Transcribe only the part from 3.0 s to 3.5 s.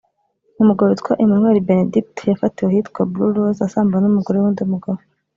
Blue